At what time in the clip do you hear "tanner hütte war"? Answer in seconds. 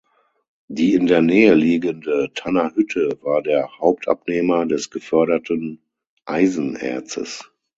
2.33-3.43